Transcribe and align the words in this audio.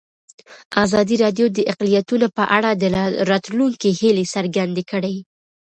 ازادي 0.83 1.15
راډیو 1.23 1.47
د 1.57 1.59
اقلیتونه 1.71 2.27
په 2.37 2.43
اړه 2.57 2.69
د 2.81 2.83
راتلونکي 3.31 3.89
هیلې 3.99 4.25
څرګندې 4.35 4.83
کړې. 4.91 5.15